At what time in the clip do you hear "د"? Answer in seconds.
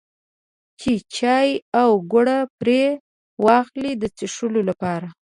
4.01-4.03